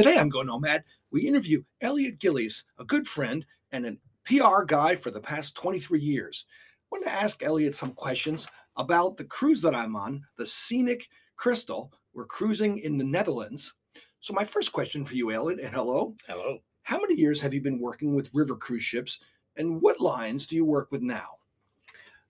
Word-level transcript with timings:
Today 0.00 0.16
on 0.16 0.30
Go 0.30 0.40
Nomad, 0.40 0.84
we 1.10 1.26
interview 1.26 1.62
Elliot 1.82 2.18
Gillies, 2.18 2.64
a 2.78 2.84
good 2.84 3.06
friend 3.06 3.44
and 3.70 3.84
a 3.84 3.96
PR 4.24 4.62
guy 4.64 4.96
for 4.96 5.10
the 5.10 5.20
past 5.20 5.54
23 5.56 6.00
years. 6.00 6.46
I 6.50 6.86
want 6.90 7.04
to 7.04 7.12
ask 7.12 7.42
Elliot 7.42 7.74
some 7.74 7.92
questions 7.92 8.46
about 8.78 9.18
the 9.18 9.24
cruise 9.24 9.60
that 9.60 9.74
I'm 9.74 9.94
on, 9.96 10.24
the 10.38 10.46
Scenic 10.46 11.06
Crystal. 11.36 11.92
We're 12.14 12.24
cruising 12.24 12.78
in 12.78 12.96
the 12.96 13.04
Netherlands. 13.04 13.74
So, 14.20 14.32
my 14.32 14.42
first 14.42 14.72
question 14.72 15.04
for 15.04 15.16
you, 15.16 15.32
Elliot, 15.32 15.60
and 15.60 15.74
hello. 15.74 16.16
Hello. 16.26 16.60
How 16.82 16.98
many 16.98 17.16
years 17.16 17.38
have 17.42 17.52
you 17.52 17.60
been 17.60 17.78
working 17.78 18.14
with 18.14 18.30
river 18.32 18.56
cruise 18.56 18.82
ships, 18.82 19.18
and 19.56 19.82
what 19.82 20.00
lines 20.00 20.46
do 20.46 20.56
you 20.56 20.64
work 20.64 20.90
with 20.90 21.02
now? 21.02 21.28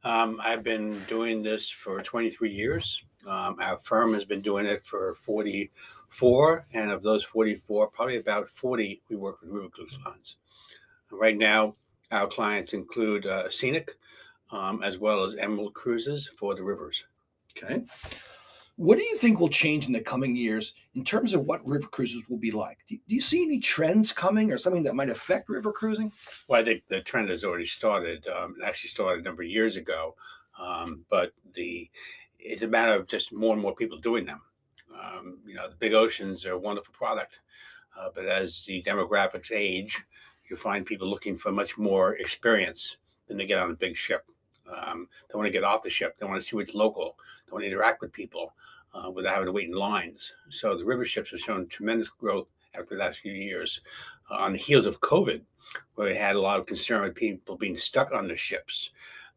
Um, 0.02 0.41
I've 0.43 0.64
been 0.64 1.00
doing 1.07 1.41
this 1.41 1.71
for 1.71 2.02
23 2.02 2.52
years. 2.52 3.00
Um, 3.29 3.59
our 3.61 3.79
firm 3.84 4.12
has 4.14 4.25
been 4.25 4.43
doing 4.43 4.66
it 4.66 4.84
for 4.84 5.14
44, 6.11 6.66
and 6.74 6.90
of 6.90 7.02
those 7.02 7.24
44, 7.24 7.88
probably 7.88 8.16
about 8.16 8.50
40 8.50 9.02
we 9.08 9.16
work 9.16 9.40
with 9.40 9.50
river 9.50 9.68
cruise 9.68 9.98
lines. 10.04 10.36
Right 11.11 11.36
now, 11.36 11.76
our 12.11 12.26
clients 12.26 12.72
include 12.72 13.26
uh, 13.26 13.50
Scenic, 13.50 13.90
um, 14.52 14.82
as 14.82 14.99
well 14.99 15.25
as 15.25 15.36
Emerald 15.36 15.75
Cruises 15.75 16.29
for 16.38 16.54
the 16.54 16.62
rivers. 16.62 17.04
Okay. 17.57 17.82
What 18.76 18.96
do 18.96 19.04
you 19.04 19.16
think 19.18 19.38
will 19.38 19.50
change 19.50 19.86
in 19.86 19.93
the 19.93 20.00
coming 20.00 20.35
years 20.35 20.72
in 20.94 21.04
terms 21.04 21.35
of 21.35 21.44
what 21.44 21.66
river 21.66 21.86
cruises 21.86 22.22
will 22.30 22.38
be 22.38 22.50
like? 22.50 22.79
Do, 22.88 22.96
do 23.08 23.14
you 23.14 23.21
see 23.21 23.43
any 23.43 23.61
trends 23.61 24.11
coming 24.11 24.50
or 24.50 24.57
something 24.57 24.85
that 24.85 24.94
might 24.94 25.11
affect 25.11 25.50
river 25.50 25.71
cruising? 25.71 26.11
Well, 26.49 26.63
I 26.63 26.64
think 26.64 26.85
the 26.88 27.02
trend 27.02 27.29
has 27.29 27.44
already 27.44 27.66
started. 27.66 28.27
Um, 28.29 28.57
it 28.58 28.64
actually 28.64 28.88
started 28.88 29.21
a 29.21 29.24
number 29.24 29.43
of 29.43 29.50
years 29.50 29.77
ago, 29.77 30.14
um, 30.58 31.04
but 31.11 31.32
the 31.54 31.90
it's 32.38 32.62
a 32.62 32.66
matter 32.66 32.94
of 32.94 33.06
just 33.06 33.34
more 33.34 33.52
and 33.52 33.61
more 33.61 33.74
people 33.74 33.98
doing 33.98 34.24
them. 34.24 34.41
Um, 34.92 35.39
you 35.47 35.55
know, 35.55 35.69
the 35.69 35.77
big 35.77 35.94
oceans 35.94 36.44
are 36.44 36.53
a 36.53 36.58
wonderful 36.58 36.94
product, 36.94 37.41
uh, 37.98 38.08
but 38.14 38.27
as 38.27 38.64
the 38.67 38.83
demographics 38.83 39.53
age, 39.53 40.03
you 40.48 40.56
find 40.56 40.84
people 40.84 41.08
looking 41.08 41.36
for 41.36 41.52
much 41.52 41.78
more 41.78 42.16
experience 42.16 42.96
than 43.28 43.36
they 43.36 43.46
get 43.46 43.58
on 43.58 43.70
a 43.70 43.74
big 43.74 43.96
ship. 43.96 44.27
Um, 44.68 45.08
they 45.28 45.36
want 45.36 45.46
to 45.46 45.52
get 45.52 45.64
off 45.64 45.83
the 45.83 45.91
ship. 45.91 46.16
They 46.18 46.27
want 46.27 46.41
to 46.41 46.46
see 46.46 46.56
what's 46.56 46.74
local. 46.74 47.16
They 47.46 47.52
want 47.52 47.64
to 47.64 47.70
interact 47.70 48.00
with 48.00 48.12
people 48.12 48.52
uh, 48.94 49.11
without 49.11 49.34
having 49.34 49.46
to 49.46 49.52
wait 49.52 49.68
in 49.68 49.74
lines. 49.74 50.34
So 50.48 50.77
the 50.77 50.84
river 50.84 51.05
ships 51.05 51.30
have 51.30 51.41
shown 51.41 51.66
tremendous 51.68 52.08
growth 52.08 52.48
after 52.74 52.94
the 52.94 53.00
last 53.00 53.20
few 53.20 53.33
years 53.33 53.80
uh, 54.30 54.34
on 54.34 54.52
the 54.52 54.58
heels 54.58 54.86
of 54.86 55.00
COVID, 55.00 55.41
where 55.94 56.08
we 56.08 56.16
had 56.16 56.36
a 56.36 56.41
lot 56.41 56.58
of 56.58 56.66
concern 56.66 57.02
with 57.02 57.14
people 57.14 57.56
being 57.56 57.77
stuck 57.77 58.12
on 58.12 58.28
the 58.28 58.36
ships. 58.36 58.91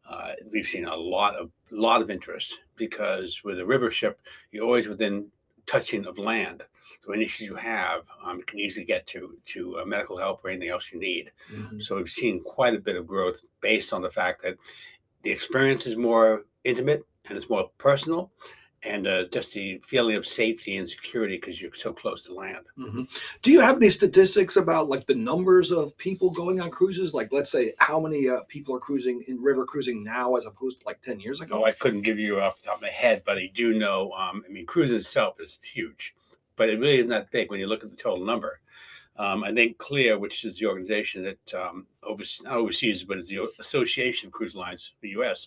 Uh, 0.08 0.32
we've 0.50 0.66
seen 0.66 0.84
a 0.84 0.94
lot 0.94 1.34
of 1.34 1.50
lot 1.70 2.02
of 2.02 2.10
interest 2.10 2.60
because 2.76 3.42
with 3.42 3.58
a 3.58 3.64
river 3.64 3.90
ship, 3.90 4.20
you're 4.52 4.64
always 4.64 4.86
within 4.86 5.26
touching 5.66 6.06
of 6.06 6.18
land. 6.18 6.62
So 7.00 7.12
any 7.12 7.24
issues 7.24 7.48
you 7.48 7.54
have, 7.56 8.02
um, 8.24 8.38
you 8.38 8.44
can 8.44 8.58
easily 8.58 8.86
get 8.86 9.06
to 9.08 9.36
to 9.46 9.80
uh, 9.80 9.84
medical 9.84 10.16
help 10.16 10.44
or 10.44 10.50
anything 10.50 10.70
else 10.70 10.90
you 10.92 10.98
need. 10.98 11.30
Mm-hmm. 11.52 11.80
So 11.80 11.96
we've 11.96 12.08
seen 12.08 12.42
quite 12.42 12.74
a 12.74 12.80
bit 12.80 12.96
of 12.96 13.06
growth 13.06 13.40
based 13.60 13.92
on 13.92 14.00
the 14.00 14.10
fact 14.10 14.42
that 14.42 14.56
the 15.22 15.30
experience 15.30 15.86
is 15.86 15.96
more 15.96 16.44
intimate 16.64 17.04
and 17.28 17.36
it's 17.36 17.48
more 17.48 17.70
personal, 17.78 18.30
and 18.84 19.06
uh, 19.06 19.24
just 19.32 19.54
the 19.54 19.80
feeling 19.86 20.16
of 20.16 20.26
safety 20.26 20.76
and 20.76 20.88
security 20.88 21.36
because 21.36 21.60
you're 21.60 21.74
so 21.74 21.92
close 21.92 22.22
to 22.24 22.34
land. 22.34 22.64
Mm-hmm. 22.78 23.04
Do 23.42 23.50
you 23.50 23.60
have 23.60 23.76
any 23.76 23.90
statistics 23.90 24.56
about 24.56 24.88
like 24.88 25.06
the 25.06 25.14
numbers 25.14 25.72
of 25.72 25.96
people 25.96 26.30
going 26.30 26.60
on 26.60 26.70
cruises? 26.70 27.14
Like, 27.14 27.32
let's 27.32 27.50
say, 27.50 27.74
how 27.78 27.98
many 27.98 28.28
uh, 28.28 28.40
people 28.48 28.74
are 28.76 28.80
cruising 28.80 29.24
in 29.26 29.42
river 29.42 29.64
cruising 29.64 30.04
now 30.04 30.36
as 30.36 30.46
opposed 30.46 30.80
to 30.80 30.86
like 30.86 31.00
ten 31.02 31.18
years 31.18 31.40
ago? 31.40 31.62
Oh, 31.62 31.64
I 31.64 31.72
couldn't 31.72 32.02
give 32.02 32.18
you 32.18 32.40
off 32.40 32.60
the 32.60 32.66
top 32.66 32.76
of 32.76 32.82
my 32.82 32.90
head, 32.90 33.22
but 33.24 33.38
I 33.38 33.50
do 33.54 33.74
know. 33.74 34.12
Um, 34.12 34.44
I 34.46 34.52
mean, 34.52 34.66
cruising 34.66 34.98
itself 34.98 35.36
is 35.40 35.58
huge, 35.62 36.14
but 36.56 36.68
it 36.68 36.78
really 36.78 36.98
isn't 36.98 37.10
that 37.10 37.30
big 37.30 37.50
when 37.50 37.60
you 37.60 37.66
look 37.66 37.84
at 37.84 37.90
the 37.90 37.96
total 37.96 38.24
number. 38.24 38.60
Um, 39.16 39.44
I 39.44 39.52
think 39.52 39.78
CLIA, 39.78 40.18
which 40.18 40.44
is 40.44 40.58
the 40.58 40.66
organization 40.66 41.22
that 41.22 41.54
um, 41.54 41.86
oversees, 42.02 42.42
not 42.42 42.56
overseas, 42.56 43.04
but 43.04 43.18
is 43.18 43.28
the 43.28 43.48
Association 43.60 44.26
of 44.26 44.32
Cruise 44.32 44.56
Lines, 44.56 44.90
the 45.02 45.10
U.S., 45.10 45.46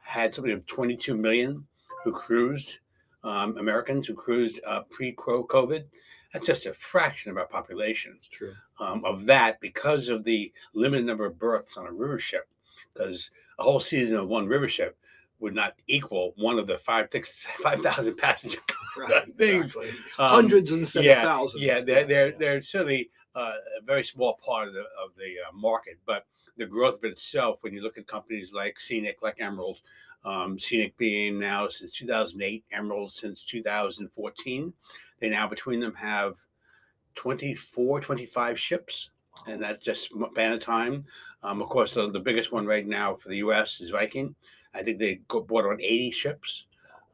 had 0.00 0.34
something 0.34 0.52
of 0.52 0.66
22 0.66 1.16
million 1.16 1.64
who 2.04 2.12
cruised, 2.12 2.78
um, 3.24 3.56
Americans 3.58 4.06
who 4.06 4.14
cruised 4.14 4.60
uh, 4.66 4.82
pre-COVID. 4.90 5.84
That's 6.32 6.46
just 6.46 6.66
a 6.66 6.74
fraction 6.74 7.30
of 7.30 7.38
our 7.38 7.46
population. 7.46 8.18
True. 8.30 8.52
Um, 8.80 9.04
of 9.04 9.24
that, 9.26 9.60
because 9.60 10.08
of 10.08 10.24
the 10.24 10.52
limited 10.74 11.06
number 11.06 11.24
of 11.24 11.38
berths 11.38 11.76
on 11.76 11.86
a 11.86 11.92
river 11.92 12.18
ship, 12.18 12.48
because 12.92 13.30
a 13.58 13.62
whole 13.62 13.80
season 13.80 14.18
of 14.18 14.28
one 14.28 14.46
river 14.46 14.68
ship 14.68 14.98
would 15.38 15.54
not 15.54 15.74
equal 15.86 16.32
one 16.36 16.58
of 16.58 16.66
the 16.66 16.78
five 16.78 17.08
five 17.62 17.80
thousand 17.82 18.16
passenger 18.16 18.58
right, 18.96 19.36
things. 19.36 19.76
Exactly. 19.76 19.90
Um, 20.18 20.30
Hundreds 20.30 20.70
instead 20.72 21.04
yeah, 21.04 21.18
of 21.18 21.28
thousands. 21.28 21.62
Yeah, 21.62 21.80
they're 21.80 22.04
they're, 22.04 22.32
they're 22.32 22.62
certainly 22.62 23.10
uh, 23.36 23.52
a 23.80 23.84
very 23.84 24.04
small 24.04 24.38
part 24.44 24.68
of 24.68 24.74
the 24.74 24.80
of 24.80 25.14
the 25.16 25.36
uh, 25.46 25.52
market, 25.52 25.98
but 26.04 26.26
the 26.56 26.66
growth 26.66 26.98
of 26.98 27.04
it 27.04 27.12
itself, 27.12 27.62
when 27.62 27.72
you 27.72 27.82
look 27.82 27.98
at 27.98 28.06
companies 28.06 28.52
like 28.52 28.78
Scenic, 28.78 29.22
like 29.22 29.40
Emerald, 29.40 29.78
um, 30.24 30.58
Scenic 30.58 30.96
being 30.96 31.38
now 31.38 31.68
since 31.68 31.92
2008, 31.92 32.64
Emerald 32.72 33.12
since 33.12 33.42
2014. 33.42 34.72
They 35.20 35.28
now 35.28 35.46
between 35.46 35.80
them 35.80 35.94
have 35.94 36.36
24, 37.14 38.00
25 38.00 38.58
ships, 38.58 39.10
and 39.46 39.62
that's 39.62 39.84
just 39.84 40.10
span 40.30 40.52
of 40.52 40.60
time. 40.60 41.04
Um, 41.42 41.60
of 41.60 41.68
course, 41.68 41.94
the, 41.94 42.10
the, 42.10 42.20
biggest 42.20 42.52
one 42.52 42.66
right 42.66 42.86
now 42.86 43.14
for 43.14 43.28
the 43.28 43.36
U.S. 43.36 43.80
is 43.80 43.90
Viking. 43.90 44.34
I 44.74 44.82
think 44.82 44.98
they 44.98 45.20
bought 45.28 45.66
on 45.66 45.80
80 45.80 46.10
ships. 46.10 46.64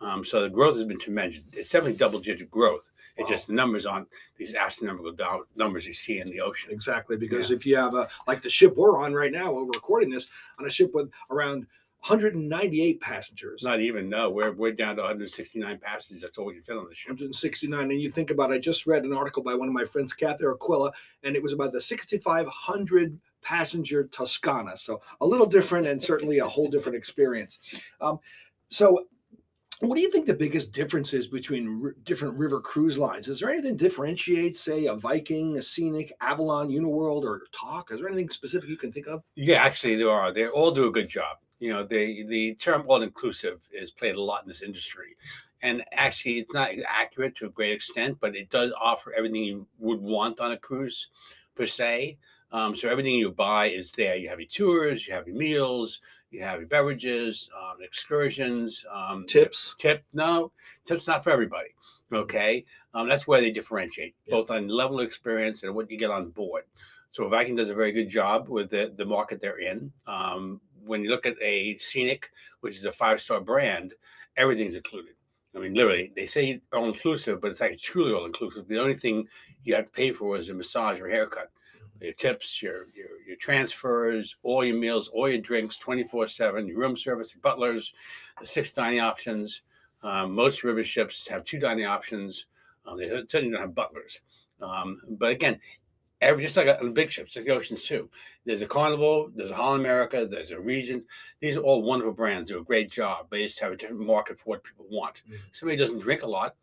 Um, 0.00 0.24
so 0.24 0.42
the 0.42 0.48
growth 0.48 0.76
has 0.76 0.84
been 0.84 0.98
tremendous. 0.98 1.40
It's 1.52 1.70
definitely 1.70 1.98
double-digit 1.98 2.50
growth. 2.50 2.90
It's 3.16 3.28
wow. 3.28 3.36
just 3.36 3.48
the 3.48 3.52
numbers 3.52 3.86
on 3.86 4.06
these 4.38 4.54
astronomical 4.54 5.12
numbers 5.56 5.86
you 5.86 5.92
see 5.92 6.20
in 6.20 6.30
the 6.30 6.40
ocean. 6.40 6.70
Exactly, 6.70 7.16
because 7.16 7.50
yeah. 7.50 7.56
if 7.56 7.66
you 7.66 7.76
have 7.76 7.94
a 7.94 8.08
like 8.26 8.40
the 8.40 8.48
ship 8.48 8.76
we're 8.76 8.98
on 8.98 9.12
right 9.12 9.32
now, 9.32 9.52
we're 9.52 9.64
recording 9.64 10.10
this 10.10 10.28
on 10.58 10.66
a 10.66 10.70
ship 10.70 10.92
with 10.94 11.10
around 11.30 11.66
198 12.00 12.98
passengers. 13.00 13.62
Not 13.62 13.80
even 13.80 14.08
no, 14.08 14.30
we're 14.30 14.52
we're 14.52 14.72
down 14.72 14.96
to 14.96 15.02
169 15.02 15.78
passengers. 15.82 16.22
That's 16.22 16.38
all 16.38 16.46
we 16.46 16.54
can 16.54 16.62
fit 16.62 16.78
on 16.78 16.88
the 16.88 16.94
ship. 16.94 17.10
169, 17.10 17.90
and 17.90 18.00
you 18.00 18.10
think 18.10 18.30
about. 18.30 18.52
I 18.52 18.58
just 18.58 18.86
read 18.86 19.04
an 19.04 19.12
article 19.12 19.42
by 19.42 19.54
one 19.54 19.68
of 19.68 19.74
my 19.74 19.84
friends, 19.84 20.14
Kathy 20.14 20.46
Aquila, 20.46 20.92
and 21.24 21.36
it 21.36 21.42
was 21.42 21.52
about 21.52 21.72
the 21.72 21.80
6,500 21.80 23.20
passenger 23.42 24.04
Toscana. 24.04 24.78
So 24.78 25.02
a 25.20 25.26
little 25.26 25.44
different, 25.44 25.86
and 25.86 26.02
certainly 26.02 26.38
a 26.38 26.46
whole 26.46 26.68
different 26.68 26.96
experience. 26.96 27.58
Um, 28.00 28.18
so. 28.68 29.06
What 29.82 29.94
do 29.94 30.02
you 30.02 30.10
think 30.10 30.26
the 30.26 30.34
biggest 30.34 30.72
difference 30.72 31.14
is 31.14 31.26
between 31.26 31.80
r- 31.82 31.94
different 32.04 32.36
river 32.36 32.60
cruise 32.60 32.98
lines? 32.98 33.28
Is 33.28 33.40
there 33.40 33.48
anything 33.48 33.78
differentiate, 33.78 34.58
say, 34.58 34.84
a 34.84 34.94
Viking, 34.94 35.56
a 35.56 35.62
Scenic, 35.62 36.12
Avalon, 36.20 36.68
Uniworld, 36.68 37.24
or 37.24 37.44
Tauk? 37.50 37.90
Is 37.90 38.00
there 38.00 38.08
anything 38.08 38.28
specific 38.28 38.68
you 38.68 38.76
can 38.76 38.92
think 38.92 39.06
of? 39.06 39.22
Yeah, 39.36 39.62
actually, 39.62 39.96
there 39.96 40.10
are. 40.10 40.34
They 40.34 40.48
all 40.48 40.70
do 40.70 40.86
a 40.86 40.92
good 40.92 41.08
job 41.08 41.38
you 41.60 41.72
know 41.72 41.84
the 41.84 42.24
the 42.26 42.54
term 42.54 42.84
all 42.86 43.02
inclusive 43.02 43.60
is 43.72 43.90
played 43.90 44.16
a 44.16 44.20
lot 44.20 44.42
in 44.42 44.48
this 44.48 44.62
industry. 44.62 45.16
And 45.62 45.84
actually 45.92 46.38
it's 46.38 46.54
not 46.54 46.70
accurate 46.88 47.36
to 47.36 47.46
a 47.46 47.50
great 47.50 47.72
extent 47.72 48.18
but 48.20 48.34
it 48.34 48.50
does 48.50 48.72
offer 48.80 49.12
everything 49.12 49.44
you 49.44 49.66
would 49.78 50.00
want 50.00 50.40
on 50.40 50.52
a 50.52 50.56
cruise 50.56 51.08
per 51.54 51.66
se. 51.66 52.16
Um, 52.50 52.74
so 52.74 52.88
everything 52.88 53.14
you 53.14 53.30
buy 53.30 53.68
is 53.68 53.92
there. 53.92 54.16
You 54.16 54.28
have 54.30 54.40
your 54.40 54.48
tours 54.48 55.06
you 55.06 55.14
have 55.14 55.28
your 55.28 55.36
meals 55.36 56.00
you 56.30 56.42
have 56.42 56.60
your 56.60 56.68
beverages 56.68 57.50
um, 57.60 57.78
excursions 57.82 58.84
um, 58.92 59.26
tips? 59.28 59.74
tip 59.78 60.04
no 60.12 60.50
tips 60.84 61.06
not 61.06 61.22
for 61.22 61.30
everybody 61.30 61.70
okay? 62.12 62.64
Um, 62.94 63.08
that's 63.08 63.26
where 63.26 63.40
they 63.40 63.50
differentiate 63.50 64.14
both 64.28 64.50
on 64.50 64.68
level 64.68 65.00
of 65.00 65.06
experience 65.06 65.62
and 65.62 65.74
what 65.74 65.90
you 65.90 65.98
get 65.98 66.10
on 66.10 66.30
board. 66.30 66.64
So 67.12 67.28
Viking 67.28 67.56
does 67.56 67.70
a 67.70 67.74
very 67.74 67.92
good 67.92 68.08
job 68.08 68.48
with 68.48 68.70
the, 68.70 68.92
the 68.96 69.04
market 69.04 69.40
they're 69.40 69.58
in. 69.58 69.92
Um, 70.06 70.60
when 70.84 71.02
you 71.02 71.10
look 71.10 71.26
at 71.26 71.40
a 71.42 71.76
scenic, 71.78 72.30
which 72.60 72.76
is 72.76 72.84
a 72.84 72.92
five 72.92 73.20
star 73.20 73.40
brand, 73.40 73.94
everything's 74.36 74.74
included. 74.74 75.14
I 75.54 75.58
mean, 75.58 75.74
literally, 75.74 76.12
they 76.14 76.26
say 76.26 76.60
all 76.72 76.86
inclusive, 76.86 77.40
but 77.40 77.50
it's 77.50 77.60
actually 77.60 77.78
truly 77.78 78.12
all 78.12 78.24
inclusive. 78.24 78.68
The 78.68 78.80
only 78.80 78.96
thing 78.96 79.26
you 79.64 79.74
have 79.74 79.86
to 79.86 79.90
pay 79.90 80.12
for 80.12 80.36
is 80.36 80.48
a 80.48 80.54
massage 80.54 81.00
or 81.00 81.08
haircut. 81.08 81.50
Mm-hmm. 81.76 82.04
Your 82.04 82.12
tips, 82.14 82.62
your, 82.62 82.86
your 82.94 83.20
your 83.26 83.36
transfers, 83.36 84.36
all 84.42 84.64
your 84.64 84.76
meals, 84.76 85.08
all 85.08 85.28
your 85.28 85.40
drinks, 85.40 85.76
twenty 85.76 86.04
four 86.04 86.28
seven, 86.28 86.68
your 86.68 86.78
room 86.78 86.96
service, 86.96 87.34
your 87.34 87.40
butlers, 87.42 87.92
the 88.40 88.46
six 88.46 88.70
dining 88.70 89.00
options. 89.00 89.62
Um, 90.02 90.34
most 90.34 90.62
river 90.62 90.84
ships 90.84 91.26
have 91.28 91.44
two 91.44 91.58
dining 91.58 91.86
options. 91.86 92.46
Um, 92.86 92.96
they 92.96 93.08
certainly 93.08 93.50
don't 93.50 93.60
have 93.60 93.74
butlers. 93.74 94.20
Um, 94.62 95.00
but 95.18 95.30
again, 95.30 95.58
every 96.20 96.42
just 96.42 96.56
like 96.56 96.66
a, 96.66 96.78
the 96.82 96.90
big 96.90 97.10
ships, 97.10 97.36
like 97.36 97.44
the 97.44 97.52
oceans 97.52 97.84
too. 97.84 98.08
There's 98.44 98.62
a 98.62 98.66
Carnival, 98.66 99.30
there's 99.34 99.50
a 99.50 99.54
Holland 99.54 99.80
America, 99.80 100.26
there's 100.30 100.50
a 100.50 100.60
Regent. 100.60 101.04
These 101.40 101.56
are 101.56 101.60
all 101.60 101.82
wonderful 101.82 102.12
brands. 102.12 102.50
Do 102.50 102.58
a 102.58 102.64
great 102.64 102.90
job. 102.90 103.26
They 103.30 103.44
just 103.44 103.60
have 103.60 103.72
a 103.72 103.76
different 103.76 104.00
market 104.00 104.38
for 104.38 104.44
what 104.46 104.64
people 104.64 104.86
want. 104.90 105.22
Mm-hmm. 105.26 105.36
Somebody 105.52 105.78
doesn't 105.78 106.00
drink 106.00 106.22
a 106.22 106.26
lot 106.26 106.54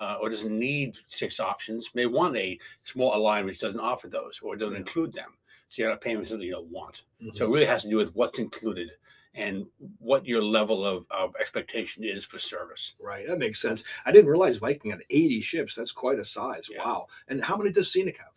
uh, 0.00 0.16
or 0.20 0.28
doesn't 0.28 0.56
need 0.56 0.96
six 1.06 1.40
options 1.40 1.90
may 1.94 2.06
want 2.06 2.36
a 2.36 2.58
small 2.84 3.18
line 3.22 3.44
which 3.44 3.60
doesn't 3.60 3.80
offer 3.80 4.08
those 4.08 4.40
or 4.42 4.56
doesn't 4.56 4.76
include 4.76 5.12
them. 5.12 5.30
So 5.68 5.80
you're 5.80 5.90
not 5.90 6.00
paying 6.00 6.18
for 6.18 6.24
something 6.24 6.46
you 6.46 6.52
don't 6.52 6.70
want. 6.70 7.02
Mm-hmm. 7.22 7.36
So 7.36 7.46
it 7.46 7.50
really 7.50 7.66
has 7.66 7.82
to 7.82 7.88
do 7.88 7.96
with 7.96 8.14
what's 8.14 8.38
included 8.38 8.90
and 9.34 9.66
what 9.98 10.26
your 10.26 10.42
level 10.42 10.84
of, 10.84 11.06
of 11.10 11.34
expectation 11.40 12.04
is 12.04 12.24
for 12.24 12.38
service. 12.38 12.92
Right, 13.00 13.26
that 13.26 13.38
makes 13.38 13.62
sense. 13.62 13.82
I 14.04 14.12
didn't 14.12 14.30
realize 14.30 14.58
Viking 14.58 14.90
had 14.90 15.00
80 15.08 15.40
ships. 15.40 15.74
That's 15.74 15.92
quite 15.92 16.18
a 16.18 16.24
size. 16.24 16.68
Yeah. 16.70 16.84
Wow. 16.84 17.06
And 17.28 17.42
how 17.42 17.56
many 17.56 17.70
does 17.70 17.90
Scenic 17.90 18.18
have? 18.18 18.32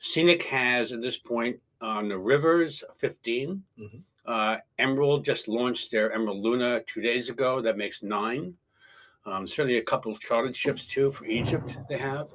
Scenic 0.00 0.42
has 0.44 0.92
at 0.92 1.00
this 1.00 1.16
point 1.16 1.58
on 1.80 2.08
the 2.08 2.18
rivers 2.18 2.82
15. 2.96 3.62
Mhm. 3.78 4.02
Uh, 4.26 4.58
Emerald 4.78 5.24
just 5.24 5.48
launched 5.48 5.90
their 5.90 6.12
Emerald 6.12 6.42
Luna 6.42 6.82
two 6.86 7.00
days 7.00 7.30
ago. 7.30 7.60
That 7.62 7.76
makes 7.78 8.02
nine. 8.02 8.56
Um, 9.24 9.46
certainly 9.46 9.78
a 9.78 9.82
couple 9.82 10.12
of 10.12 10.20
chartered 10.20 10.56
ships 10.56 10.84
too 10.86 11.10
for 11.12 11.24
Egypt. 11.26 11.76
They 11.88 11.98
have. 11.98 12.28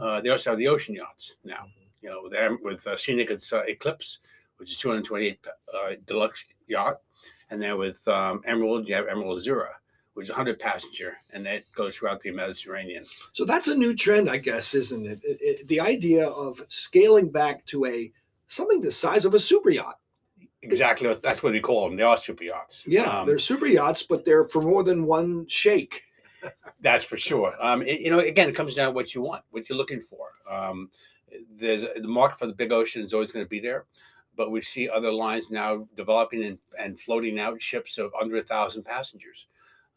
Uh, 0.00 0.20
they 0.20 0.30
also 0.30 0.50
have 0.50 0.58
the 0.58 0.68
ocean 0.68 0.94
yachts 0.94 1.36
now. 1.44 1.66
You 2.00 2.10
know, 2.10 2.22
with, 2.22 2.60
with 2.62 2.86
uh, 2.86 2.96
Scenic, 2.96 3.30
it's 3.30 3.52
uh, 3.52 3.62
Eclipse, 3.68 4.18
which 4.56 4.70
is 4.72 4.78
228 4.78 5.38
uh, 5.72 5.78
deluxe 6.06 6.44
yacht, 6.66 7.00
and 7.50 7.60
then 7.62 7.78
with 7.78 8.06
um, 8.08 8.42
Emerald, 8.44 8.88
you 8.88 8.94
have 8.94 9.06
Emerald 9.06 9.38
Azzurra, 9.38 9.68
which 10.14 10.24
is 10.26 10.30
100 10.30 10.58
passenger, 10.58 11.16
and 11.30 11.44
that 11.46 11.64
goes 11.74 11.96
throughout 11.96 12.20
the 12.20 12.30
Mediterranean. 12.30 13.04
So 13.32 13.44
that's 13.44 13.68
a 13.68 13.74
new 13.74 13.94
trend, 13.94 14.28
I 14.28 14.36
guess, 14.36 14.74
isn't 14.74 15.06
it? 15.06 15.20
It- 15.24 15.40
it- 15.40 15.68
the 15.68 15.80
idea 15.80 16.28
of 16.28 16.64
scaling 16.68 17.30
back 17.30 17.64
to 17.66 17.86
a 17.86 18.12
something 18.46 18.80
the 18.82 18.92
size 18.92 19.24
of 19.24 19.32
a 19.34 19.40
super 19.40 19.70
yacht. 19.70 19.98
Exactly, 20.60 21.08
what, 21.08 21.22
that's 21.22 21.42
what 21.42 21.52
we 21.52 21.60
call 21.60 21.88
them. 21.88 21.96
They 21.96 22.02
are 22.02 22.18
super 22.18 22.44
yachts. 22.44 22.82
Yeah, 22.86 23.20
Um, 23.20 23.26
they're 23.26 23.38
super 23.38 23.66
yachts, 23.66 24.02
but 24.02 24.24
they're 24.24 24.46
for 24.46 24.60
more 24.62 24.84
than 24.84 25.06
one 25.06 25.46
sheikh. 25.48 26.02
That's 26.80 27.04
for 27.04 27.16
sure. 27.16 27.54
Um, 27.64 27.82
it- 27.82 28.00
you 28.00 28.10
know, 28.10 28.18
again, 28.18 28.48
it 28.48 28.54
comes 28.54 28.74
down 28.74 28.86
to 28.88 28.92
what 28.92 29.14
you 29.14 29.22
want, 29.22 29.44
what 29.50 29.68
you're 29.68 29.78
looking 29.78 30.02
for. 30.02 30.28
Um, 30.48 30.90
there's 31.58 31.84
the 32.00 32.06
market 32.06 32.38
for 32.38 32.46
the 32.46 32.52
big 32.52 32.72
ocean 32.72 33.02
is 33.02 33.14
always 33.14 33.32
going 33.32 33.44
to 33.44 33.48
be 33.48 33.60
there, 33.60 33.86
but 34.36 34.50
we 34.50 34.60
see 34.60 34.88
other 34.88 35.10
lines 35.10 35.50
now 35.50 35.88
developing 35.96 36.44
and, 36.44 36.58
and 36.78 37.00
floating 37.00 37.38
out 37.40 37.60
ships 37.62 37.96
of 37.96 38.12
under 38.20 38.36
a 38.36 38.42
thousand 38.42 38.82
passengers 38.84 39.46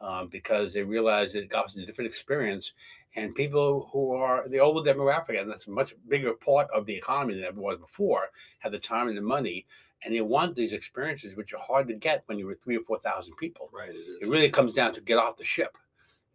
um, 0.02 0.28
because 0.28 0.74
they 0.74 0.84
realize 0.84 1.36
it 1.36 1.54
offers 1.54 1.76
a 1.78 1.86
different 1.86 2.10
experience. 2.10 2.72
And 3.18 3.34
people 3.34 3.90
who 3.94 4.12
are 4.12 4.48
the 4.50 4.60
older 4.60 4.92
demographic, 4.92 5.40
and 5.40 5.50
that's 5.50 5.68
a 5.68 5.72
much 5.72 5.94
bigger 6.10 6.34
part 6.34 6.68
of 6.72 6.86
the 6.86 6.96
economy 6.96 7.36
than 7.36 7.46
ever 7.46 7.62
was 7.62 7.78
before, 7.80 8.30
have 8.60 8.74
the 8.74 8.80
time 8.80 9.08
and 9.08 9.18
the 9.18 9.22
money, 9.22 9.66
and 10.04 10.14
they 10.14 10.22
want 10.22 10.56
these 10.56 10.74
experiences, 10.74 11.36
which 11.36 11.54
are 11.54 11.62
hard 11.62 11.88
to 11.88 11.94
get 11.94 12.24
when 12.26 12.38
you 12.38 12.46
were 12.46 12.56
three 12.56 12.76
or 12.78 12.84
four 12.84 13.00
thousand 13.00 13.36
people. 13.38 13.70
Right, 13.74 13.92
it 13.92 14.28
really 14.28 14.50
comes 14.50 14.74
down 14.74 14.94
to 14.96 15.02
get 15.02 15.18
off 15.18 15.38
the 15.38 15.46
ship, 15.46 15.78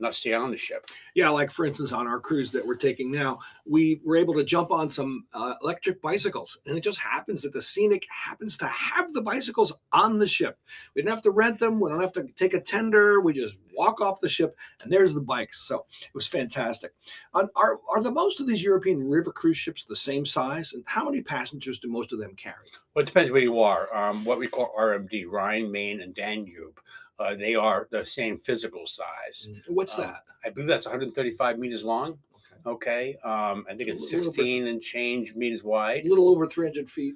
not 0.01 0.15
stay 0.15 0.33
on 0.33 0.51
the 0.51 0.57
ship. 0.57 0.87
Yeah, 1.15 1.31
like 1.31 1.51
for 1.51 1.67
instance, 1.67 1.93
on 1.93 2.07
our 2.07 2.21
cruise 2.21 2.53
that 2.53 2.67
we're 2.67 2.77
taking 2.77 3.11
now, 3.11 3.39
we 3.67 4.01
were 4.05 4.17
able 4.17 4.35
to 4.35 4.45
jump 4.45 4.71
on 4.71 4.91
some 4.91 5.27
uh, 5.33 5.55
electric 5.63 6.01
bicycles, 6.01 6.59
and 6.67 6.77
it 6.77 6.83
just 6.83 6.99
happens 6.99 7.43
that 7.43 7.53
the 7.53 7.63
Scenic 7.63 8.05
happens 8.25 8.57
to 8.59 8.67
have 8.67 9.13
the 9.13 9.23
bicycles 9.23 9.73
on 9.93 10.19
the 10.19 10.27
ship. 10.27 10.59
We 10.95 11.03
didn't 11.03 11.15
have 11.15 11.23
to 11.23 11.31
rent 11.31 11.59
them. 11.59 11.81
We 11.81 11.91
don't 11.91 12.01
have 12.01 12.13
to 12.13 12.27
take 12.37 12.55
a 12.55 12.61
tender. 12.61 13.21
We 13.21 13.33
just 13.33 13.59
walk 13.75 14.01
off 14.01 14.21
the 14.21 14.29
ship, 14.29 14.57
and 14.83 14.93
there's 14.93 15.15
the 15.15 15.21
bikes. 15.21 15.67
So 15.67 15.85
it 16.03 16.15
was 16.15 16.27
fantastic. 16.27 16.93
On, 17.35 17.49
are 17.57 17.81
are 17.89 18.03
the 18.03 18.11
most 18.11 18.41
of 18.41 18.47
these 18.47 18.63
European 18.63 19.09
river 19.09 19.33
cruise 19.33 19.57
ships 19.57 19.85
the 19.85 19.97
same 19.97 20.25
size, 20.25 20.73
and 20.73 20.83
how 20.87 21.05
many 21.05 21.23
passengers 21.23 21.79
do 21.79 21.89
most 21.89 22.13
of 22.13 22.19
them 22.19 22.35
carry? 22.37 22.55
Well, 22.95 23.03
it 23.03 23.07
depends 23.07 23.31
where 23.31 23.41
you 23.41 23.61
are. 23.61 23.95
Um, 23.95 24.25
what 24.25 24.39
we 24.39 24.49
call 24.49 24.75
RMD, 24.79 25.27
Rhine, 25.29 25.71
Main, 25.71 26.01
and 26.01 26.15
Danube, 26.15 26.81
uh, 27.21 27.35
they 27.35 27.55
are 27.55 27.87
the 27.91 28.05
same 28.05 28.39
physical 28.39 28.87
size. 28.87 29.49
What's 29.69 29.99
Um, 29.99 30.07
that? 30.07 30.25
I 30.45 30.51
believe 30.51 30.67
that's 30.69 30.87
135 30.87 31.59
meters 31.59 31.85
long. 31.85 32.19
Okay. 32.35 32.57
Okay. 32.67 33.17
Um, 33.23 33.67
I 33.69 33.75
think 33.77 33.91
it's 33.91 34.13
A 34.13 34.17
little 34.17 34.33
bit- 34.33 34.37
16 34.37 34.67
and 34.67 34.81
change 34.83 35.35
meters 35.35 35.63
wide. 35.63 36.05
A 36.07 36.09
little 36.09 36.29
over 36.31 36.47
300 36.47 36.89
feet. 36.91 37.15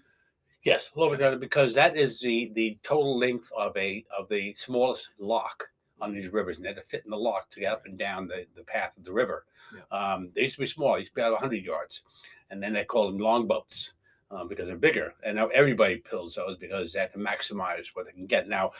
Yes, 0.62 0.90
a 0.94 0.98
little 0.98 1.08
over 1.08 1.16
300 1.16 1.40
because 1.40 1.74
that 1.74 1.96
is 1.96 2.18
the 2.20 2.50
the 2.54 2.78
total 2.82 3.18
length 3.18 3.50
of 3.56 3.76
a 3.76 4.04
of 4.16 4.28
the 4.28 4.54
smallest 4.54 5.10
lock 5.18 5.68
on 6.00 6.12
these 6.14 6.28
rivers, 6.28 6.56
and 6.56 6.64
they 6.64 6.70
had 6.70 6.76
to 6.76 6.82
fit 6.82 7.04
in 7.04 7.10
the 7.10 7.16
lock 7.16 7.50
to 7.50 7.60
get 7.60 7.72
up 7.72 7.84
and 7.86 7.98
down 7.98 8.26
the, 8.26 8.46
the 8.56 8.64
path 8.64 8.96
of 8.96 9.04
the 9.04 9.12
river. 9.12 9.44
Um, 9.90 10.30
they 10.34 10.42
used 10.42 10.54
to 10.54 10.60
be 10.60 10.66
small; 10.66 10.92
they 10.94 11.00
used 11.00 11.10
to 11.12 11.14
be 11.16 11.20
about 11.22 11.32
100 11.32 11.62
yards, 11.64 12.02
and 12.50 12.62
then 12.62 12.72
they 12.72 12.84
called 12.84 13.12
them 13.12 13.20
long 13.20 13.46
boats 13.46 13.92
uh, 14.30 14.44
because 14.44 14.68
they're 14.68 14.76
bigger. 14.76 15.14
And 15.22 15.36
now 15.36 15.48
everybody 15.48 16.02
builds 16.10 16.34
those 16.36 16.56
because 16.56 16.92
they 16.92 17.00
have 17.00 17.12
to 17.12 17.18
maximize 17.18 17.88
what 17.92 18.06
they 18.06 18.12
can 18.12 18.26
get. 18.26 18.48
Now, 18.48 18.72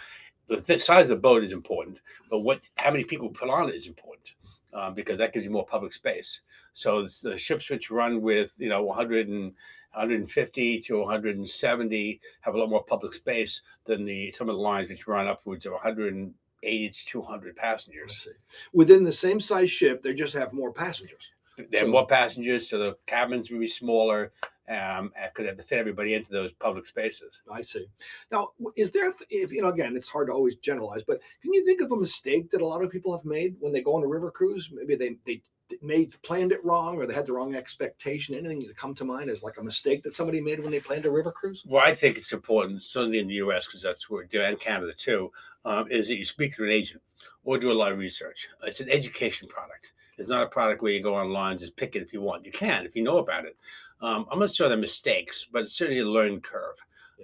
the 0.48 0.60
th- 0.60 0.82
size 0.82 1.04
of 1.10 1.16
the 1.16 1.22
boat 1.22 1.42
is 1.44 1.52
important, 1.52 1.98
but 2.30 2.40
what 2.40 2.60
how 2.76 2.90
many 2.90 3.04
people 3.04 3.28
put 3.28 3.48
on 3.50 3.68
it 3.68 3.74
is 3.74 3.86
important 3.86 4.28
uh, 4.72 4.90
because 4.90 5.18
that 5.18 5.32
gives 5.32 5.44
you 5.44 5.50
more 5.50 5.66
public 5.66 5.92
space. 5.92 6.40
So 6.72 7.06
the 7.22 7.38
ships 7.38 7.70
which 7.70 7.90
run 7.90 8.20
with 8.22 8.52
you 8.58 8.68
know 8.68 8.82
100 8.82 9.28
and 9.28 9.52
150 9.92 10.80
to 10.80 10.98
170 10.98 12.20
have 12.40 12.54
a 12.54 12.58
lot 12.58 12.68
more 12.68 12.82
public 12.84 13.12
space 13.12 13.60
than 13.86 14.04
the 14.04 14.30
some 14.32 14.48
of 14.48 14.56
the 14.56 14.60
lines 14.62 14.88
which 14.88 15.06
run 15.06 15.26
upwards 15.26 15.66
of 15.66 15.72
180 15.72 16.90
to 16.90 17.06
200 17.06 17.56
passengers. 17.56 18.26
Within 18.72 19.02
the 19.04 19.12
same 19.12 19.38
size 19.40 19.70
ship, 19.70 20.02
they 20.02 20.12
just 20.14 20.34
have 20.34 20.52
more 20.52 20.72
passengers. 20.72 21.30
They 21.56 21.78
have 21.78 21.86
So- 21.86 21.92
more 21.92 22.06
passengers, 22.06 22.68
so 22.68 22.78
the 22.78 22.96
cabins 23.06 23.50
will 23.50 23.60
be 23.60 23.68
smaller. 23.68 24.32
Um, 24.66 25.12
because 25.14 25.42
they 25.42 25.46
have 25.48 25.58
to 25.58 25.62
fit 25.62 25.78
everybody 25.78 26.14
into 26.14 26.32
those 26.32 26.50
public 26.52 26.86
spaces. 26.86 27.38
I 27.52 27.60
see. 27.60 27.86
Now, 28.32 28.52
is 28.76 28.90
there, 28.92 29.12
if 29.28 29.52
you 29.52 29.60
know, 29.60 29.68
again, 29.68 29.94
it's 29.94 30.08
hard 30.08 30.28
to 30.28 30.32
always 30.32 30.54
generalize, 30.56 31.02
but 31.06 31.20
can 31.42 31.52
you 31.52 31.66
think 31.66 31.82
of 31.82 31.92
a 31.92 31.96
mistake 31.96 32.48
that 32.50 32.62
a 32.62 32.66
lot 32.66 32.82
of 32.82 32.90
people 32.90 33.14
have 33.14 33.26
made 33.26 33.56
when 33.60 33.74
they 33.74 33.82
go 33.82 33.94
on 33.94 34.02
a 34.02 34.08
river 34.08 34.30
cruise? 34.30 34.70
Maybe 34.72 34.96
they 34.96 35.16
they 35.26 35.42
made 35.82 36.20
planned 36.22 36.52
it 36.52 36.64
wrong, 36.64 36.96
or 36.96 37.06
they 37.06 37.14
had 37.14 37.26
the 37.26 37.32
wrong 37.32 37.54
expectation. 37.54 38.34
Anything 38.34 38.60
that 38.60 38.76
come 38.76 38.94
to 38.94 39.04
mind 39.04 39.30
as 39.30 39.42
like 39.42 39.58
a 39.58 39.64
mistake 39.64 40.02
that 40.02 40.14
somebody 40.14 40.40
made 40.40 40.60
when 40.60 40.70
they 40.70 40.80
planned 40.80 41.06
a 41.06 41.10
river 41.10 41.32
cruise? 41.32 41.62
Well, 41.66 41.84
I 41.84 41.94
think 41.94 42.16
it's 42.16 42.32
important, 42.32 42.82
certainly 42.82 43.18
in 43.18 43.28
the 43.28 43.34
U.S., 43.34 43.66
because 43.66 43.82
that's 43.82 44.08
where 44.08 44.26
and 44.32 44.60
Canada 44.60 44.92
too, 44.96 45.30
um, 45.64 45.90
is 45.90 46.08
that 46.08 46.16
you 46.16 46.24
speak 46.24 46.56
to 46.56 46.64
an 46.64 46.70
agent 46.70 47.02
or 47.44 47.58
do 47.58 47.70
a 47.70 47.72
lot 47.72 47.92
of 47.92 47.98
research. 47.98 48.48
It's 48.62 48.80
an 48.80 48.90
education 48.90 49.48
product. 49.48 49.92
It's 50.16 50.28
not 50.28 50.44
a 50.44 50.48
product 50.48 50.82
where 50.82 50.92
you 50.92 51.02
go 51.02 51.14
online 51.14 51.52
and 51.52 51.60
just 51.60 51.76
pick 51.76 51.96
it 51.96 52.02
if 52.02 52.12
you 52.12 52.20
want. 52.20 52.44
You 52.44 52.52
can 52.52 52.86
if 52.86 52.94
you 52.94 53.02
know 53.02 53.18
about 53.18 53.44
it. 53.44 53.56
Um, 54.00 54.26
I'm 54.30 54.38
not 54.38 54.54
sure 54.54 54.68
they're 54.68 54.76
mistakes, 54.76 55.46
but 55.50 55.62
it's 55.62 55.72
certainly 55.76 56.00
a 56.00 56.04
learning 56.04 56.40
curve 56.40 56.76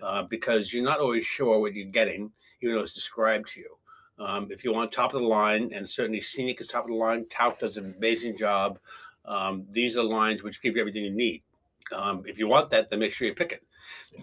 uh, 0.03 0.23
because 0.23 0.73
you're 0.73 0.85
not 0.85 1.01
always 1.01 1.27
sure 1.27 1.59
what 1.59 1.75
you're 1.75 1.91
getting, 1.91 2.31
even 2.63 2.75
though 2.75 2.83
it's 2.83 2.95
described 2.95 3.49
to 3.49 3.61
you. 3.61 3.77
Um, 4.19 4.49
if 4.51 4.65
you 4.65 4.73
want 4.73 4.93
top 4.93 5.15
of 5.15 5.23
the 5.23 5.27
line, 5.27 5.73
and 5.75 5.89
certainly 5.89 6.21
Scenic 6.21 6.61
is 6.61 6.67
top 6.67 6.85
of 6.85 6.91
the 6.91 6.97
line, 6.97 7.27
Tauk 7.31 7.59
does 7.59 7.77
an 7.77 7.95
amazing 7.97 8.37
job. 8.37 8.79
Um, 9.25 9.65
these 9.71 9.97
are 9.97 10.03
lines 10.03 10.43
which 10.43 10.61
give 10.61 10.75
you 10.75 10.81
everything 10.81 11.05
you 11.05 11.11
need. 11.11 11.43
Um, 11.93 12.25
if 12.27 12.39
you 12.39 12.47
want 12.47 12.71
that, 12.71 12.91
then 12.91 12.99
make 12.99 13.13
sure 13.13 13.27
you 13.27 13.35
pick 13.35 13.53
it 13.53 13.63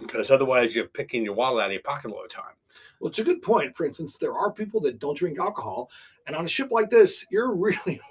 because 0.01 0.31
otherwise 0.31 0.75
you're 0.75 0.87
picking 0.87 1.23
your 1.23 1.33
wallet 1.33 1.63
out 1.63 1.67
of 1.67 1.73
your 1.73 1.81
pocket 1.81 2.11
all 2.11 2.23
the 2.23 2.29
time. 2.29 2.53
Well, 2.99 3.09
it's 3.09 3.19
a 3.19 3.23
good 3.23 3.41
point. 3.41 3.75
For 3.75 3.85
instance, 3.85 4.17
there 4.17 4.33
are 4.33 4.51
people 4.51 4.79
that 4.81 4.99
don't 4.99 5.17
drink 5.17 5.39
alcohol, 5.39 5.89
and 6.25 6.35
on 6.35 6.45
a 6.45 6.49
ship 6.49 6.69
like 6.71 6.89
this, 6.89 7.25
you're 7.31 7.55
really 7.55 8.01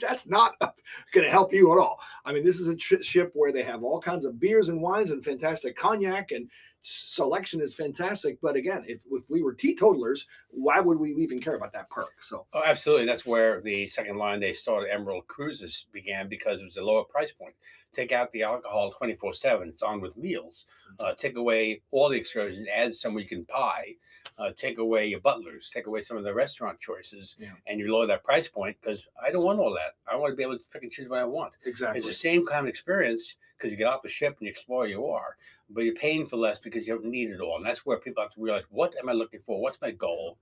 that's 0.00 0.28
not 0.28 0.58
going 1.12 1.24
to 1.24 1.30
help 1.30 1.52
you 1.52 1.72
at 1.72 1.78
all. 1.78 2.00
I 2.24 2.32
mean, 2.32 2.44
this 2.44 2.58
is 2.58 2.68
a 2.68 2.78
ship 2.78 3.32
where 3.34 3.52
they 3.52 3.62
have 3.62 3.82
all 3.82 4.00
kinds 4.00 4.24
of 4.24 4.40
beers 4.40 4.68
and 4.68 4.80
wines 4.80 5.10
and 5.10 5.24
fantastic 5.24 5.76
cognac, 5.76 6.32
and 6.32 6.48
selection 6.86 7.60
is 7.60 7.74
fantastic. 7.74 8.38
But 8.40 8.54
again, 8.56 8.84
if 8.86 9.02
if 9.10 9.22
we 9.28 9.42
were 9.42 9.54
teetotalers, 9.54 10.26
why 10.50 10.78
would 10.80 10.98
we 10.98 11.12
even 11.16 11.40
care 11.40 11.56
about 11.56 11.72
that 11.72 11.90
perk? 11.90 12.22
So 12.22 12.46
Oh, 12.52 12.62
absolutely. 12.64 13.06
That's 13.06 13.26
where 13.26 13.60
the 13.60 13.88
second 13.88 14.16
line 14.18 14.38
they 14.40 14.52
started 14.52 14.90
Emerald 14.92 15.26
Cruises 15.26 15.86
began 15.92 16.28
because 16.28 16.60
it 16.60 16.64
was 16.64 16.76
a 16.76 16.82
lower 16.82 17.04
price 17.04 17.32
point. 17.32 17.54
Take 17.92 18.12
out 18.12 18.30
the 18.32 18.42
alcohol 18.42 18.92
24 18.92 19.32
7, 19.34 19.68
it's 19.68 19.82
on 19.82 20.00
with 20.00 20.16
meals. 20.16 20.66
Uh, 21.00 21.14
take 21.14 21.36
away 21.36 21.80
all 21.90 22.08
the 22.08 22.16
excursions, 22.16 22.68
add 22.72 22.94
some 22.94 23.18
you 23.18 23.26
can 23.26 23.44
buy. 23.44 23.92
Uh, 24.38 24.50
take 24.56 24.78
away 24.78 25.06
your 25.06 25.20
butlers, 25.20 25.70
take 25.72 25.86
away 25.86 26.02
some 26.02 26.16
of 26.16 26.22
the 26.24 26.32
restaurant 26.34 26.78
choices, 26.78 27.36
Yeah. 27.38 27.52
and 27.66 27.80
you 27.80 27.90
lower 27.90 28.06
that 28.06 28.22
price 28.22 28.48
point 28.48 28.76
because 28.80 29.08
I 29.20 29.30
don't 29.30 29.44
want 29.44 29.58
all 29.60 29.72
that. 29.74 29.94
I 30.10 30.14
want 30.16 30.32
to 30.32 30.36
be 30.36 30.42
able 30.42 30.58
to 30.58 30.64
pick 30.72 30.82
and 30.82 30.92
choose 30.92 31.08
what 31.08 31.20
I 31.20 31.24
want. 31.24 31.54
exactly, 31.64 31.98
It's 31.98 32.06
the 32.06 32.12
same 32.14 32.44
kind 32.46 32.60
of 32.66 32.68
experience 32.68 33.36
because 33.56 33.70
you 33.70 33.76
get 33.76 33.88
off 33.88 34.02
the 34.02 34.08
ship 34.08 34.36
and 34.38 34.46
you 34.46 34.50
explore 34.50 34.80
where 34.80 34.88
you 34.88 35.06
are, 35.06 35.36
but 35.70 35.82
you're 35.84 35.94
paying 35.94 36.26
for 36.26 36.36
less 36.36 36.58
because 36.58 36.86
you 36.86 36.94
don't 36.94 37.06
need 37.06 37.30
it 37.30 37.40
all. 37.40 37.56
And 37.56 37.66
that's 37.66 37.84
where 37.86 37.98
people 37.98 38.22
have 38.22 38.32
to 38.34 38.40
realize 38.40 38.64
what 38.70 38.94
am 39.00 39.08
I 39.08 39.12
looking 39.12 39.40
for? 39.46 39.60
What's 39.60 39.80
my 39.80 39.90
goal? 39.90 40.38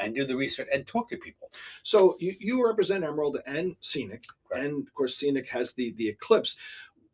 And 0.00 0.14
do 0.14 0.26
the 0.26 0.36
research 0.36 0.68
and 0.72 0.86
talk 0.86 1.08
to 1.10 1.16
people. 1.16 1.50
so 1.82 2.16
you, 2.20 2.34
you 2.40 2.66
represent 2.66 3.04
Emerald 3.04 3.38
and 3.46 3.76
Scenic, 3.80 4.24
Right. 4.50 4.64
and 4.64 4.86
of 4.86 4.94
course, 4.94 5.16
Scenic 5.18 5.48
has 5.48 5.72
the 5.72 5.92
the 5.92 6.08
Eclipse. 6.08 6.56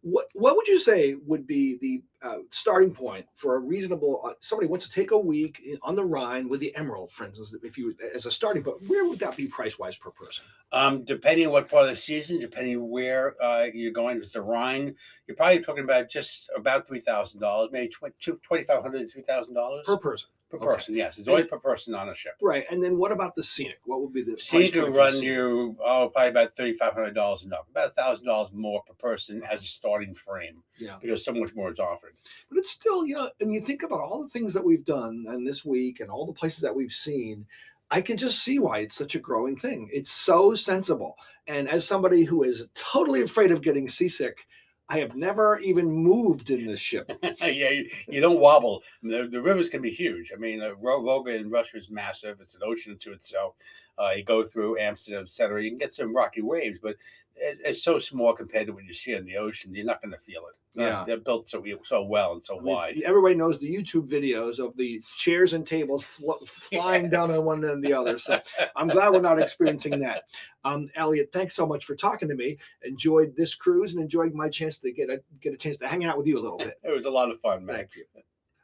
What 0.02 0.26
what 0.34 0.56
would 0.56 0.68
you 0.68 0.78
say 0.78 1.14
would 1.26 1.46
be 1.46 1.76
the 1.78 2.02
uh, 2.22 2.38
starting 2.50 2.92
point 2.92 3.24
for 3.34 3.56
a 3.56 3.58
reasonable 3.58 4.20
uh, 4.24 4.32
somebody 4.40 4.66
wants 4.68 4.86
to 4.86 4.92
take 4.92 5.10
a 5.10 5.18
week 5.18 5.60
in- 5.64 5.78
on 5.82 5.96
the 5.96 6.04
Rhine 6.04 6.48
with 6.48 6.60
the 6.60 6.74
Emerald, 6.76 7.12
for 7.12 7.24
instance, 7.24 7.54
if 7.62 7.78
you 7.78 7.94
as 8.14 8.26
a 8.26 8.30
starting 8.30 8.62
point, 8.62 8.76
where 8.88 9.06
would 9.08 9.18
that 9.20 9.36
be 9.36 9.46
price 9.46 9.78
wise 9.78 9.96
per 9.96 10.10
person? 10.10 10.44
Um, 10.72 11.02
depending 11.04 11.46
on 11.46 11.52
what 11.52 11.68
part 11.68 11.84
of 11.84 11.90
the 11.90 11.96
season, 11.96 12.38
depending 12.38 12.88
where 12.90 13.42
uh, 13.42 13.66
you're 13.72 13.92
going, 13.92 14.18
if 14.18 14.22
it's 14.24 14.32
the 14.32 14.42
Rhine, 14.42 14.94
you're 15.26 15.36
probably 15.36 15.60
talking 15.62 15.84
about 15.84 16.10
just 16.10 16.50
about 16.56 16.86
three 16.86 17.00
thousand 17.00 17.40
dollars, 17.40 17.70
maybe 17.72 17.90
twenty 18.20 18.64
five 18.64 18.82
hundred 18.82 18.98
to 19.00 19.08
three 19.08 19.22
thousand 19.22 19.54
dollars 19.54 19.86
Per 19.86 19.96
person. 19.96 20.28
per 20.50 20.56
Okay. 20.58 20.66
person. 20.66 20.96
Yes, 20.96 21.16
it's 21.18 21.28
only 21.28 21.44
per 21.44 21.58
person 21.60 21.94
on 21.94 22.08
a 22.08 22.14
ship. 22.14 22.32
Right. 22.42 22.64
And 22.70 22.82
then 22.82 22.98
what 22.98 23.12
about 23.12 23.34
the 23.36 23.42
scenic? 23.44 23.78
What 23.84 24.00
would 24.02 24.12
be 24.12 24.22
the 24.22 24.36
scenic 24.38 24.72
for 24.74 24.90
run 24.90 25.22
you 25.22 25.76
oh 25.84 26.10
probably 26.12 26.30
about 26.30 26.54
thirty 26.56 26.74
five 26.74 26.92
hundred 26.92 27.14
dollars 27.14 27.42
and 27.44 27.52
up, 27.54 27.66
about 27.70 27.88
a 27.90 27.94
thousand 27.94 28.26
dollars 28.26 28.50
more 28.52 28.82
per 28.82 28.94
person 28.94 29.42
as 29.50 29.62
a 29.62 29.66
starting 29.66 30.14
frame 30.14 30.62
Yeah. 30.78 30.96
because 31.00 31.24
so 31.24 31.32
much 31.32 31.54
more 31.54 31.70
is 31.72 31.78
offered. 31.78 32.09
But 32.48 32.58
it's 32.58 32.70
still, 32.70 33.06
you 33.06 33.14
know, 33.14 33.30
and 33.40 33.52
you 33.52 33.60
think 33.60 33.82
about 33.82 34.00
all 34.00 34.22
the 34.22 34.28
things 34.28 34.52
that 34.54 34.64
we've 34.64 34.84
done 34.84 35.24
and 35.28 35.46
this 35.46 35.64
week 35.64 36.00
and 36.00 36.10
all 36.10 36.26
the 36.26 36.32
places 36.32 36.60
that 36.60 36.74
we've 36.74 36.92
seen, 36.92 37.46
I 37.90 38.00
can 38.00 38.16
just 38.16 38.42
see 38.42 38.58
why 38.58 38.80
it's 38.80 38.94
such 38.94 39.14
a 39.14 39.20
growing 39.20 39.56
thing. 39.56 39.88
It's 39.92 40.12
so 40.12 40.54
sensible. 40.54 41.16
And 41.46 41.68
as 41.68 41.86
somebody 41.86 42.24
who 42.24 42.44
is 42.44 42.66
totally 42.74 43.22
afraid 43.22 43.50
of 43.50 43.62
getting 43.62 43.88
seasick, 43.88 44.46
I 44.90 44.98
have 44.98 45.14
never 45.14 45.60
even 45.60 45.90
moved 45.90 46.50
in 46.50 46.66
this 46.66 46.80
ship. 46.80 47.10
yeah, 47.40 47.70
you, 47.70 47.88
you 48.08 48.20
don't 48.20 48.40
wobble. 48.40 48.82
The, 49.04 49.28
the 49.30 49.40
rivers 49.40 49.68
can 49.68 49.80
be 49.80 49.90
huge. 49.90 50.32
I 50.34 50.36
mean, 50.36 50.60
uh, 50.60 50.74
Volga 50.74 51.36
in 51.36 51.48
Russia 51.48 51.76
is 51.76 51.90
massive. 51.90 52.40
It's 52.40 52.56
an 52.56 52.62
ocean 52.64 52.98
to 52.98 53.12
itself. 53.12 53.54
Uh, 53.96 54.10
you 54.16 54.24
go 54.24 54.44
through 54.44 54.80
Amsterdam, 54.80 55.22
etc. 55.22 55.62
You 55.62 55.70
can 55.70 55.78
get 55.78 55.94
some 55.94 56.14
rocky 56.14 56.42
waves, 56.42 56.80
but 56.82 56.96
it's 57.40 57.82
so 57.82 57.98
small 57.98 58.34
compared 58.34 58.66
to 58.66 58.72
what 58.72 58.84
you 58.84 58.92
see 58.92 59.12
in 59.12 59.24
the 59.24 59.36
ocean. 59.36 59.74
You're 59.74 59.86
not 59.86 60.02
going 60.02 60.12
to 60.12 60.18
feel 60.18 60.42
it. 60.42 60.56
Yeah. 60.76 61.02
they're 61.04 61.16
built 61.16 61.50
so 61.50 61.64
so 61.82 62.02
well 62.04 62.34
and 62.34 62.44
so 62.44 62.58
I 62.58 62.62
mean, 62.62 62.74
wide. 62.74 63.02
everybody 63.04 63.34
knows 63.34 63.58
the 63.58 63.68
YouTube 63.68 64.08
videos 64.08 64.60
of 64.60 64.76
the 64.76 65.02
chairs 65.16 65.52
and 65.52 65.66
tables 65.66 66.04
flo- 66.04 66.38
flying 66.46 67.10
down 67.10 67.32
on 67.32 67.44
one 67.44 67.64
end 67.64 67.72
and 67.72 67.84
the 67.84 67.92
other. 67.92 68.18
So 68.18 68.40
I'm 68.76 68.86
glad 68.86 69.10
we're 69.10 69.20
not 69.20 69.40
experiencing 69.40 69.98
that. 70.00 70.24
Um, 70.64 70.88
Elliot, 70.94 71.30
thanks 71.32 71.56
so 71.56 71.66
much 71.66 71.84
for 71.84 71.96
talking 71.96 72.28
to 72.28 72.36
me. 72.36 72.56
Enjoyed 72.84 73.34
this 73.34 73.54
cruise 73.54 73.94
and 73.94 74.00
enjoyed 74.00 74.32
my 74.32 74.48
chance 74.48 74.78
to 74.78 74.92
get 74.92 75.10
a 75.10 75.20
get 75.40 75.54
a 75.54 75.56
chance 75.56 75.76
to 75.78 75.88
hang 75.88 76.04
out 76.04 76.16
with 76.16 76.26
you 76.28 76.38
a 76.38 76.42
little 76.42 76.58
bit. 76.58 76.78
it 76.84 76.94
was 76.94 77.06
a 77.06 77.10
lot 77.10 77.30
of 77.30 77.40
fun, 77.40 77.64
Max. 77.64 77.98